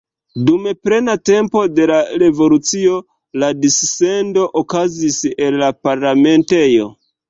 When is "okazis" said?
4.65-5.25